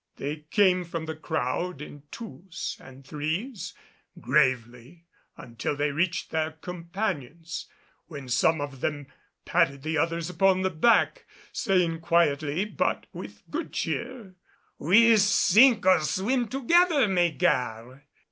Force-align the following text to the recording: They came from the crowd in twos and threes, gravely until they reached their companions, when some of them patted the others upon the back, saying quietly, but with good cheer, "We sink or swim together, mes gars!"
They 0.15 0.45
came 0.49 0.83
from 0.83 1.05
the 1.05 1.15
crowd 1.15 1.79
in 1.79 2.01
twos 2.09 2.75
and 2.79 3.05
threes, 3.05 3.75
gravely 4.19 5.05
until 5.37 5.75
they 5.75 5.91
reached 5.91 6.31
their 6.31 6.53
companions, 6.53 7.67
when 8.07 8.27
some 8.27 8.61
of 8.61 8.79
them 8.81 9.05
patted 9.45 9.83
the 9.83 9.99
others 9.99 10.27
upon 10.27 10.63
the 10.63 10.71
back, 10.71 11.27
saying 11.53 11.99
quietly, 12.01 12.65
but 12.65 13.05
with 13.13 13.43
good 13.51 13.73
cheer, 13.73 14.33
"We 14.79 15.17
sink 15.17 15.85
or 15.85 16.01
swim 16.01 16.47
together, 16.47 17.07
mes 17.07 17.37
gars!" 17.37 18.01